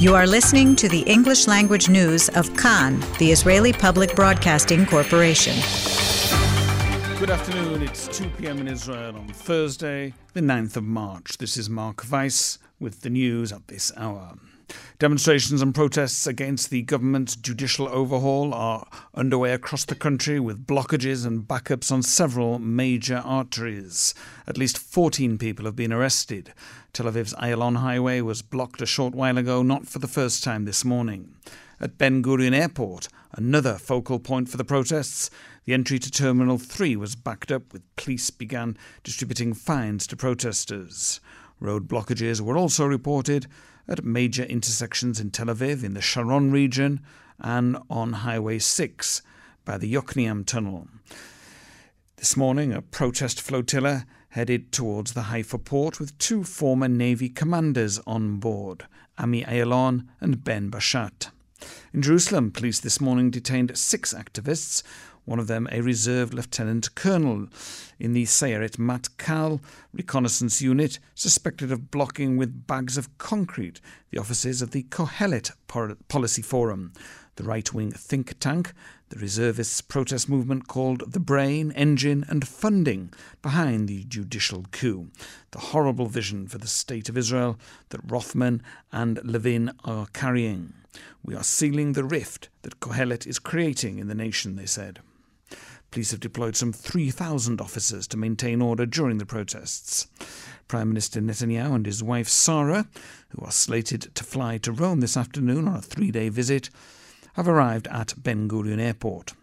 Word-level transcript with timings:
You 0.00 0.16
are 0.16 0.26
listening 0.26 0.74
to 0.76 0.88
the 0.88 1.00
English 1.02 1.46
language 1.46 1.88
news 1.88 2.28
of 2.30 2.54
Kan, 2.56 3.00
the 3.18 3.30
Israeli 3.30 3.72
Public 3.72 4.14
Broadcasting 4.16 4.84
Corporation. 4.86 5.54
Good 7.18 7.30
afternoon. 7.30 7.82
It's 7.82 8.08
2 8.08 8.28
p.m. 8.30 8.58
in 8.58 8.68
Israel 8.68 9.16
on 9.16 9.28
Thursday, 9.28 10.12
the 10.32 10.40
9th 10.40 10.76
of 10.76 10.82
March. 10.82 11.38
This 11.38 11.56
is 11.56 11.70
Mark 11.70 12.04
Weiss 12.10 12.58
with 12.80 13.02
the 13.02 13.08
news 13.08 13.52
at 13.52 13.68
this 13.68 13.92
hour. 13.96 14.34
Demonstrations 14.98 15.60
and 15.60 15.74
protests 15.74 16.26
against 16.26 16.70
the 16.70 16.82
government's 16.82 17.36
judicial 17.36 17.88
overhaul 17.88 18.54
are 18.54 18.86
underway 19.14 19.52
across 19.52 19.84
the 19.84 19.94
country 19.94 20.40
with 20.40 20.66
blockages 20.66 21.26
and 21.26 21.46
backups 21.46 21.90
on 21.92 22.02
several 22.02 22.58
major 22.58 23.22
arteries. 23.24 24.14
At 24.46 24.56
least 24.56 24.78
14 24.78 25.38
people 25.38 25.64
have 25.64 25.76
been 25.76 25.92
arrested. 25.92 26.52
Tel 26.92 27.06
Aviv's 27.06 27.34
Ayalon 27.34 27.78
Highway 27.78 28.20
was 28.20 28.42
blocked 28.42 28.80
a 28.80 28.86
short 28.86 29.14
while 29.14 29.36
ago, 29.36 29.62
not 29.62 29.86
for 29.86 29.98
the 29.98 30.08
first 30.08 30.44
time 30.44 30.64
this 30.64 30.84
morning. 30.84 31.34
At 31.80 31.98
Ben 31.98 32.22
Gurion 32.22 32.54
Airport, 32.54 33.08
another 33.32 33.74
focal 33.74 34.18
point 34.18 34.48
for 34.48 34.56
the 34.56 34.64
protests, 34.64 35.28
the 35.64 35.74
entry 35.74 35.98
to 35.98 36.10
Terminal 36.10 36.58
3 36.58 36.94
was 36.96 37.16
backed 37.16 37.50
up 37.50 37.72
with 37.72 37.82
police 37.96 38.30
began 38.30 38.76
distributing 39.02 39.54
fines 39.54 40.06
to 40.06 40.16
protesters. 40.16 41.20
Road 41.58 41.88
blockages 41.88 42.40
were 42.40 42.56
also 42.56 42.84
reported 42.84 43.46
at 43.88 44.04
major 44.04 44.44
intersections 44.44 45.20
in 45.20 45.30
Tel 45.30 45.46
Aviv, 45.46 45.84
in 45.84 45.94
the 45.94 46.00
Sharon 46.00 46.50
region, 46.50 47.00
and 47.38 47.76
on 47.90 48.12
Highway 48.12 48.58
6 48.58 49.22
by 49.64 49.78
the 49.78 49.92
Yokneam 49.92 50.44
Tunnel. 50.46 50.88
This 52.16 52.36
morning, 52.36 52.72
a 52.72 52.82
protest 52.82 53.40
flotilla 53.40 54.06
headed 54.30 54.72
towards 54.72 55.12
the 55.12 55.22
Haifa 55.22 55.58
port 55.58 56.00
with 56.00 56.16
two 56.18 56.42
former 56.42 56.88
Navy 56.88 57.28
commanders 57.28 58.00
on 58.06 58.36
board, 58.38 58.86
Ami 59.18 59.44
Ayalon 59.44 60.06
and 60.20 60.42
Ben 60.42 60.70
Bashat. 60.70 61.30
In 61.92 62.02
Jerusalem, 62.02 62.50
police 62.50 62.80
this 62.80 63.00
morning 63.00 63.30
detained 63.30 63.76
six 63.76 64.12
activists 64.12 64.82
one 65.24 65.38
of 65.38 65.46
them 65.46 65.66
a 65.72 65.80
reserve 65.80 66.34
lieutenant 66.34 66.94
colonel. 66.94 67.48
In 67.98 68.12
the 68.12 68.24
Sayeret 68.24 68.76
Matkal 68.76 69.60
reconnaissance 69.92 70.60
unit, 70.60 70.98
suspected 71.14 71.72
of 71.72 71.90
blocking 71.90 72.36
with 72.36 72.66
bags 72.66 72.98
of 72.98 73.16
concrete 73.18 73.80
the 74.10 74.18
offices 74.18 74.60
of 74.60 74.72
the 74.72 74.82
Kohelet 74.84 75.50
Policy 76.08 76.42
Forum, 76.42 76.92
the 77.36 77.44
right 77.44 77.72
wing 77.72 77.90
think 77.90 78.38
tank 78.38 78.72
the 79.08 79.18
reservists' 79.18 79.80
protest 79.80 80.28
movement 80.28 80.68
called 80.68 81.12
the 81.12 81.20
brain, 81.20 81.72
engine, 81.72 82.24
and 82.28 82.46
funding 82.46 83.12
behind 83.42 83.88
the 83.88 84.04
judicial 84.04 84.64
coup, 84.72 85.10
the 85.52 85.58
horrible 85.58 86.06
vision 86.06 86.46
for 86.46 86.58
the 86.58 86.66
state 86.66 87.08
of 87.08 87.16
Israel 87.16 87.58
that 87.90 88.00
Rothman 88.06 88.62
and 88.92 89.20
Levin 89.24 89.72
are 89.84 90.06
carrying. 90.12 90.74
We 91.22 91.34
are 91.34 91.42
sealing 91.42 91.92
the 91.92 92.04
rift 92.04 92.48
that 92.62 92.80
Kohelet 92.80 93.26
is 93.26 93.38
creating 93.38 93.98
in 93.98 94.08
the 94.08 94.14
nation, 94.14 94.56
they 94.56 94.66
said. 94.66 95.00
Police 95.90 96.10
have 96.10 96.20
deployed 96.20 96.56
some 96.56 96.72
3,000 96.72 97.60
officers 97.60 98.06
to 98.08 98.16
maintain 98.16 98.60
order 98.60 98.84
during 98.84 99.18
the 99.18 99.26
protests. 99.26 100.08
Prime 100.66 100.88
Minister 100.88 101.20
Netanyahu 101.20 101.74
and 101.74 101.86
his 101.86 102.02
wife 102.02 102.28
Sarah, 102.28 102.88
who 103.28 103.44
are 103.44 103.52
slated 103.52 104.12
to 104.14 104.24
fly 104.24 104.58
to 104.58 104.72
Rome 104.72 105.00
this 105.00 105.16
afternoon 105.16 105.68
on 105.68 105.76
a 105.76 105.82
three 105.82 106.10
day 106.10 106.30
visit, 106.30 106.68
have 107.34 107.46
arrived 107.46 107.86
at 107.88 108.14
Ben 108.16 108.48
Gurion 108.48 108.80
Airport. 108.80 109.34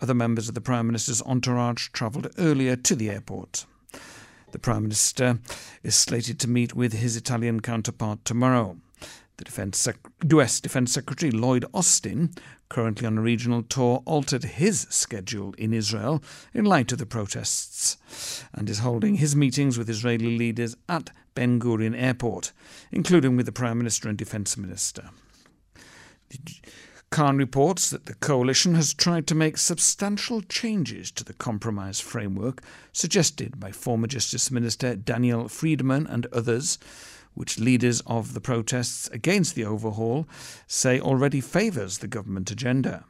Other 0.00 0.14
members 0.14 0.48
of 0.48 0.54
the 0.54 0.60
Prime 0.60 0.86
Minister's 0.86 1.22
entourage 1.22 1.88
travelled 1.88 2.28
earlier 2.38 2.76
to 2.76 2.94
the 2.94 3.10
airport. 3.10 3.66
The 4.52 4.58
Prime 4.58 4.82
Minister 4.82 5.40
is 5.82 5.94
slated 5.94 6.38
to 6.40 6.48
meet 6.48 6.74
with 6.74 6.92
his 6.92 7.16
Italian 7.16 7.60
counterpart 7.60 8.24
tomorrow. 8.24 8.76
The 9.36 9.44
Defense 9.44 9.76
Sec- 9.76 9.98
US 10.32 10.60
Defense 10.60 10.92
Secretary 10.92 11.30
Lloyd 11.30 11.66
Austin, 11.74 12.30
currently 12.70 13.06
on 13.06 13.18
a 13.18 13.22
regional 13.22 13.62
tour, 13.62 14.02
altered 14.06 14.44
his 14.44 14.86
schedule 14.88 15.54
in 15.58 15.74
Israel 15.74 16.22
in 16.54 16.64
light 16.64 16.90
of 16.90 16.98
the 16.98 17.04
protests 17.04 17.98
and 18.54 18.70
is 18.70 18.78
holding 18.78 19.16
his 19.16 19.36
meetings 19.36 19.76
with 19.76 19.90
Israeli 19.90 20.38
leaders 20.38 20.74
at 20.88 21.10
Ben 21.34 21.60
Gurion 21.60 21.94
Airport, 21.94 22.52
including 22.90 23.36
with 23.36 23.44
the 23.44 23.52
Prime 23.52 23.76
Minister 23.76 24.08
and 24.08 24.16
Defense 24.16 24.56
Minister. 24.56 25.10
Kan 27.10 27.36
reports 27.36 27.90
that 27.90 28.06
the 28.06 28.14
coalition 28.14 28.74
has 28.74 28.94
tried 28.94 29.26
to 29.26 29.34
make 29.34 29.58
substantial 29.58 30.40
changes 30.40 31.10
to 31.12 31.22
the 31.22 31.34
compromise 31.34 32.00
framework 32.00 32.62
suggested 32.92 33.60
by 33.60 33.70
former 33.70 34.06
Justice 34.06 34.50
Minister 34.50 34.96
Daniel 34.96 35.46
Friedman 35.48 36.06
and 36.06 36.26
others 36.32 36.78
which 37.36 37.60
leaders 37.60 38.02
of 38.06 38.34
the 38.34 38.40
protests 38.40 39.08
against 39.12 39.54
the 39.54 39.64
overhaul 39.64 40.26
say 40.66 40.98
already 40.98 41.40
favours 41.40 41.98
the 41.98 42.08
government 42.08 42.50
agenda. 42.50 43.04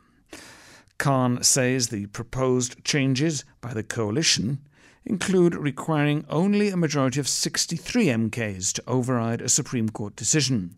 Kan 0.99 1.43
says 1.43 1.89
the 1.89 2.07
proposed 2.07 2.85
changes 2.85 3.45
by 3.61 3.73
the 3.73 3.83
coalition 3.83 4.59
include 5.05 5.55
requiring 5.55 6.25
only 6.29 6.69
a 6.69 6.77
majority 6.77 7.21
of 7.21 7.29
63 7.29 8.07
MKs 8.07 8.73
to 8.73 8.83
override 8.87 9.41
a 9.41 9.49
Supreme 9.49 9.89
Court 9.89 10.17
decision, 10.17 10.75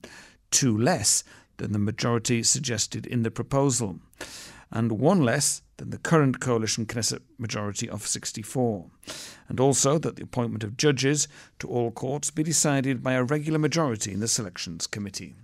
two 0.51 0.77
less 0.77 1.25
than 1.57 1.73
the 1.73 1.79
majority 1.79 2.43
suggested 2.43 3.07
in 3.07 3.23
the 3.23 3.31
proposal, 3.31 3.99
and 4.71 4.93
one 4.93 5.23
less 5.23 5.63
than 5.79 5.91
the 5.91 5.99
current 5.99 6.41
coalition 6.41 6.87
Knesset 6.87 7.21
majority 7.39 7.89
of 7.89 8.07
64, 8.07 8.91
and 9.49 9.61
also 9.61 9.99
that 9.99 10.17
the 10.17 10.23
appointment 10.23 10.65
of 10.65 10.77
judges 10.77 11.29
to 11.59 11.69
all 11.69 11.91
courts 11.91 12.31
be 12.31 12.43
decided 12.43 13.03
by 13.03 13.15
a 13.15 13.25
regular 13.25 13.59
majority 13.59 14.13
in 14.13 14.21
the 14.21 14.29
selections 14.29 14.87
committee. 14.87 15.35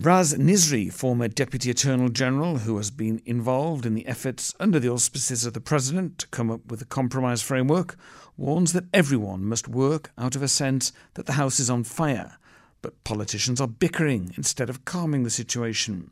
Raz 0.00 0.32
Nizri, 0.34 0.92
former 0.92 1.26
Deputy 1.26 1.70
Attorney 1.70 2.08
General 2.10 2.58
who 2.58 2.76
has 2.76 2.88
been 2.88 3.20
involved 3.26 3.84
in 3.84 3.94
the 3.94 4.06
efforts 4.06 4.54
under 4.60 4.78
the 4.78 4.88
auspices 4.88 5.44
of 5.44 5.54
the 5.54 5.60
President 5.60 6.18
to 6.18 6.28
come 6.28 6.52
up 6.52 6.64
with 6.70 6.80
a 6.80 6.84
compromise 6.84 7.42
framework, 7.42 7.96
warns 8.36 8.72
that 8.74 8.84
everyone 8.94 9.44
must 9.44 9.66
work 9.66 10.12
out 10.16 10.36
of 10.36 10.42
a 10.42 10.46
sense 10.46 10.92
that 11.14 11.26
the 11.26 11.32
House 11.32 11.58
is 11.58 11.68
on 11.68 11.82
fire, 11.82 12.38
but 12.82 13.02
politicians 13.04 13.60
are 13.60 13.68
bickering 13.68 14.32
instead 14.36 14.70
of 14.70 14.84
calming 14.84 15.24
the 15.24 15.30
situation. 15.30 16.10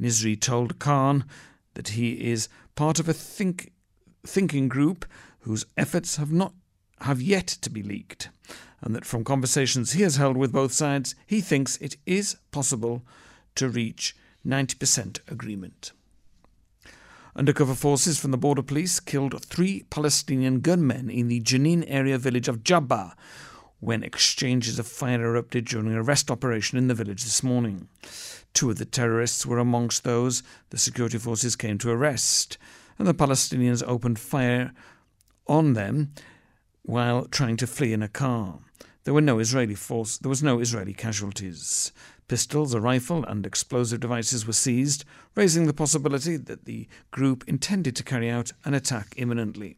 Nizri 0.00 0.38
told 0.38 0.78
Kan 0.78 1.24
that 1.74 1.88
he 1.88 2.30
is 2.30 2.48
part 2.74 2.98
of 2.98 3.08
a 3.08 3.12
think, 3.12 3.72
thinking 4.26 4.68
group 4.68 5.04
whose 5.40 5.66
efforts 5.76 6.16
have 6.16 6.32
not 6.32 6.54
have 7.00 7.20
yet 7.20 7.46
to 7.46 7.70
be 7.70 7.82
leaked, 7.82 8.28
and 8.80 8.94
that 8.94 9.04
from 9.04 9.24
conversations 9.24 9.92
he 9.92 10.02
has 10.02 10.16
held 10.16 10.36
with 10.36 10.52
both 10.52 10.72
sides, 10.72 11.14
he 11.26 11.40
thinks 11.40 11.76
it 11.78 11.96
is 12.06 12.36
possible 12.50 13.02
to 13.54 13.68
reach 13.68 14.16
90% 14.46 15.20
agreement. 15.30 15.92
Undercover 17.36 17.74
forces 17.74 18.18
from 18.18 18.30
the 18.30 18.38
border 18.38 18.62
police 18.62 19.00
killed 19.00 19.44
three 19.44 19.84
Palestinian 19.90 20.60
gunmen 20.60 21.10
in 21.10 21.26
the 21.28 21.40
Jenin 21.40 21.84
area 21.88 22.16
village 22.16 22.46
of 22.46 22.62
Jabba 22.62 23.14
when 23.84 24.02
exchanges 24.02 24.78
of 24.78 24.86
fire 24.86 25.22
erupted 25.22 25.66
during 25.66 25.88
an 25.88 25.96
arrest 25.96 26.30
operation 26.30 26.78
in 26.78 26.88
the 26.88 26.94
village 26.94 27.22
this 27.22 27.42
morning. 27.42 27.86
Two 28.54 28.70
of 28.70 28.78
the 28.78 28.86
terrorists 28.86 29.44
were 29.44 29.58
amongst 29.58 30.04
those 30.04 30.42
the 30.70 30.78
security 30.78 31.18
forces 31.18 31.54
came 31.54 31.76
to 31.78 31.90
arrest, 31.90 32.56
and 32.98 33.06
the 33.06 33.12
Palestinians 33.12 33.86
opened 33.86 34.18
fire 34.18 34.72
on 35.46 35.74
them 35.74 36.12
while 36.82 37.26
trying 37.26 37.58
to 37.58 37.66
flee 37.66 37.92
in 37.92 38.02
a 38.02 38.08
car. 38.08 38.60
There 39.04 39.12
were 39.12 39.20
no 39.20 39.38
Israeli 39.38 39.74
force. 39.74 40.16
There 40.16 40.30
was 40.30 40.42
no 40.42 40.60
Israeli 40.60 40.94
casualties. 40.94 41.92
Pistols, 42.26 42.72
a 42.72 42.80
rifle, 42.80 43.22
and 43.24 43.44
explosive 43.44 44.00
devices 44.00 44.46
were 44.46 44.54
seized, 44.54 45.04
raising 45.34 45.66
the 45.66 45.74
possibility 45.74 46.38
that 46.38 46.64
the 46.64 46.88
group 47.10 47.44
intended 47.46 47.94
to 47.96 48.02
carry 48.02 48.30
out 48.30 48.52
an 48.64 48.72
attack 48.72 49.12
imminently. 49.18 49.76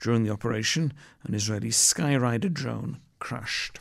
During 0.00 0.24
the 0.24 0.32
operation, 0.32 0.94
an 1.24 1.34
Israeli 1.34 1.68
Skyrider 1.68 2.50
drone 2.50 3.00
crashed. 3.24 3.80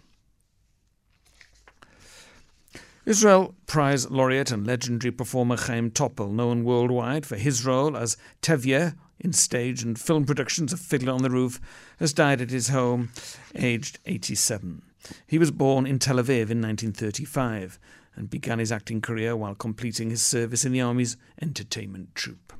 Israel 3.05 3.53
Prize 3.67 4.09
laureate 4.09 4.51
and 4.51 4.65
legendary 4.65 5.11
performer 5.11 5.57
Chaim 5.57 5.91
Topol, 5.91 6.31
known 6.31 6.63
worldwide 6.63 7.25
for 7.25 7.35
his 7.35 7.65
role 7.65 7.97
as 7.97 8.15
Tevye 8.41 8.95
in 9.19 9.33
stage 9.33 9.83
and 9.83 9.99
film 9.99 10.23
productions 10.23 10.71
of 10.71 10.79
Fiddler 10.79 11.11
on 11.11 11.23
the 11.23 11.29
Roof, 11.29 11.59
has 11.99 12.13
died 12.13 12.39
at 12.39 12.51
his 12.51 12.69
home, 12.69 13.11
aged 13.53 13.99
87. 14.05 14.81
He 15.27 15.37
was 15.37 15.51
born 15.51 15.85
in 15.85 15.99
Tel 15.99 16.15
Aviv 16.15 16.49
in 16.49 16.61
1935 16.61 17.77
and 18.15 18.29
began 18.29 18.59
his 18.59 18.71
acting 18.71 19.01
career 19.01 19.35
while 19.35 19.55
completing 19.55 20.09
his 20.09 20.21
service 20.21 20.63
in 20.63 20.71
the 20.71 20.79
Army's 20.79 21.17
entertainment 21.41 22.15
troupe. 22.15 22.53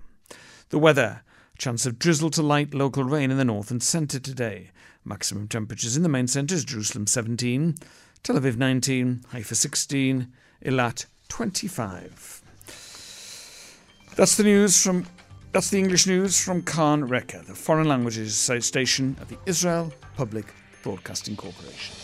The 0.68 0.80
weather 0.80 1.22
chance 1.63 1.86
of 1.86 1.98
drizzle 1.98 2.30
to 2.30 2.42
light 2.42 2.74
local 2.74 3.06
rain 3.06 3.31
in 3.31 3.38
the 3.38 3.45
north 3.45 3.71
and 3.71 3.81
centre 3.81 4.19
today. 4.19 4.69
Maximum 5.06 5.48
temperatures 5.48 5.95
in 5.95 6.04
the 6.04 6.10
main 6.10 6.27
centres 6.27 6.65
Jerusalem 6.65 7.07
17, 7.07 7.75
Tel 8.21 8.36
Aviv 8.36 8.57
19, 8.57 9.24
Haifa 9.31 9.56
16, 9.56 10.27
Eilat 10.65 11.06
25. 11.30 12.42
That's 14.18 14.36
the 14.36 14.44
news 14.44 14.83
from 14.83 15.06
that's 15.54 15.69
the 15.69 15.80
English 15.80 16.06
news 16.06 16.44
from 16.44 16.63
Kan 16.63 17.07
Reka, 17.07 17.44
the 17.48 17.56
foreign 17.56 17.88
languages 17.88 18.36
station 18.36 19.15
of 19.21 19.30
the 19.30 19.38
Israel 19.45 19.94
Public 20.18 20.48
Broadcasting 20.83 21.38
Corporation. 21.38 21.95